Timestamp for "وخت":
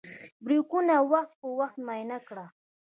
1.11-1.31, 1.59-1.77